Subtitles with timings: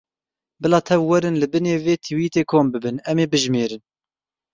[0.61, 3.83] Bila tev werin li binê vê twîtê kom bibin, em ê bijimêrin.